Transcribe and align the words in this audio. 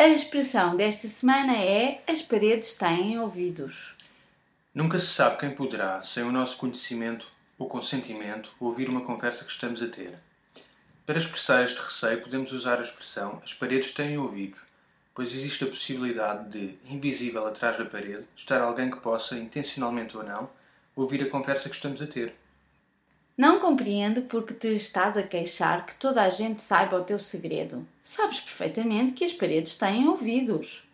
A 0.00 0.08
expressão 0.08 0.76
desta 0.76 1.06
semana 1.08 1.54
é: 1.58 2.02
As 2.06 2.22
paredes 2.22 2.72
têm 2.72 3.18
ouvidos. 3.18 3.94
Nunca 4.74 4.98
se 4.98 5.08
sabe 5.08 5.36
quem 5.36 5.54
poderá, 5.54 6.00
sem 6.00 6.22
o 6.22 6.32
nosso 6.32 6.56
conhecimento 6.56 7.28
ou 7.58 7.68
consentimento, 7.68 8.50
ouvir 8.58 8.88
uma 8.88 9.02
conversa 9.02 9.44
que 9.44 9.50
estamos 9.50 9.82
a 9.82 9.88
ter. 9.88 10.14
Para 11.04 11.18
expressar 11.18 11.64
este 11.64 11.78
receio, 11.78 12.22
podemos 12.22 12.50
usar 12.50 12.78
a 12.78 12.80
expressão 12.80 13.42
as 13.44 13.52
paredes 13.52 13.92
têm 13.92 14.16
ouvidos, 14.16 14.60
pois 15.14 15.34
existe 15.34 15.64
a 15.64 15.66
possibilidade 15.66 16.48
de, 16.48 16.78
invisível 16.90 17.46
atrás 17.46 17.76
da 17.76 17.84
parede, 17.84 18.24
estar 18.34 18.62
alguém 18.62 18.90
que 18.90 19.00
possa, 19.00 19.36
intencionalmente 19.36 20.16
ou 20.16 20.22
não, 20.22 20.48
ouvir 20.96 21.22
a 21.24 21.28
conversa 21.28 21.68
que 21.68 21.76
estamos 21.76 22.00
a 22.00 22.06
ter. 22.06 22.34
Não 23.40 23.58
compreendo 23.58 24.20
porque 24.20 24.52
te 24.52 24.76
estás 24.76 25.16
a 25.16 25.22
queixar 25.22 25.86
que 25.86 25.94
toda 25.94 26.22
a 26.22 26.28
gente 26.28 26.62
saiba 26.62 27.00
o 27.00 27.04
teu 27.04 27.18
segredo. 27.18 27.88
Sabes 28.02 28.38
perfeitamente 28.38 29.14
que 29.14 29.24
as 29.24 29.32
paredes 29.32 29.78
têm 29.78 30.06
ouvidos. 30.06 30.86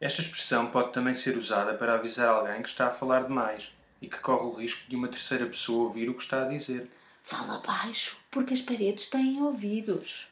Esta 0.00 0.20
expressão 0.20 0.68
pode 0.70 0.92
também 0.92 1.16
ser 1.16 1.36
usada 1.36 1.74
para 1.74 1.94
avisar 1.94 2.28
alguém 2.28 2.62
que 2.62 2.68
está 2.68 2.86
a 2.86 2.92
falar 2.92 3.24
demais 3.24 3.74
e 4.00 4.06
que 4.06 4.20
corre 4.20 4.44
o 4.44 4.52
risco 4.52 4.88
de 4.88 4.94
uma 4.94 5.08
terceira 5.08 5.44
pessoa 5.44 5.86
ouvir 5.86 6.08
o 6.08 6.14
que 6.14 6.22
está 6.22 6.44
a 6.44 6.48
dizer. 6.48 6.88
Fala 7.24 7.58
baixo, 7.58 8.18
porque 8.30 8.54
as 8.54 8.60
paredes 8.60 9.10
têm 9.10 9.42
ouvidos. 9.42 10.28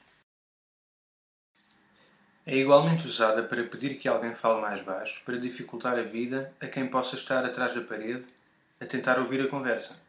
É 2.47 2.57
igualmente 2.57 3.05
usada 3.05 3.43
para 3.43 3.65
pedir 3.65 3.99
que 3.99 4.07
alguém 4.07 4.33
fale 4.33 4.61
mais 4.61 4.81
baixo, 4.81 5.21
para 5.25 5.41
dificultar 5.41 5.99
a 5.99 6.03
vida 6.03 6.53
a 6.61 6.69
quem 6.69 6.87
possa 6.87 7.17
estar 7.17 7.45
atrás 7.45 7.75
da 7.75 7.81
parede 7.81 8.25
a 8.79 8.87
tentar 8.87 9.19
ouvir 9.19 9.41
a 9.41 9.49
conversa. 9.49 10.09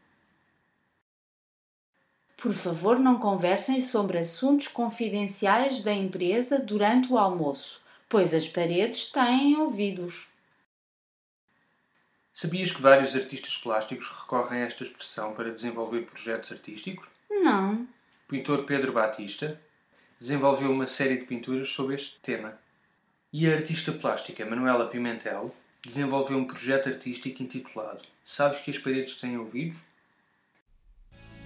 Por 2.42 2.52
favor, 2.52 2.98
não 2.98 3.20
conversem 3.20 3.80
sobre 3.80 4.18
assuntos 4.18 4.66
confidenciais 4.66 5.80
da 5.80 5.92
empresa 5.92 6.58
durante 6.58 7.12
o 7.12 7.16
almoço, 7.16 7.80
pois 8.08 8.34
as 8.34 8.48
paredes 8.48 9.12
têm 9.12 9.56
ouvidos. 9.58 10.26
Sabias 12.34 12.72
que 12.72 12.82
vários 12.82 13.14
artistas 13.14 13.56
plásticos 13.56 14.08
recorrem 14.08 14.60
a 14.60 14.66
esta 14.66 14.82
expressão 14.82 15.34
para 15.34 15.52
desenvolver 15.52 16.00
projetos 16.00 16.50
artísticos? 16.50 17.06
Não. 17.30 17.74
O 17.74 17.88
pintor 18.28 18.64
Pedro 18.64 18.92
Batista 18.92 19.60
desenvolveu 20.18 20.72
uma 20.72 20.88
série 20.88 21.18
de 21.18 21.26
pinturas 21.26 21.68
sobre 21.68 21.94
este 21.94 22.18
tema. 22.18 22.58
E 23.32 23.48
a 23.48 23.54
artista 23.54 23.92
plástica 23.92 24.44
Manuela 24.44 24.88
Pimentel 24.88 25.54
desenvolveu 25.80 26.38
um 26.38 26.46
projeto 26.46 26.88
artístico 26.88 27.40
intitulado 27.40 28.02
Sabes 28.24 28.58
que 28.58 28.72
as 28.72 28.78
paredes 28.78 29.14
têm 29.20 29.38
ouvidos? 29.38 29.91